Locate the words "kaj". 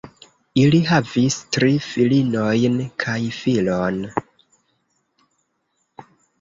3.05-3.19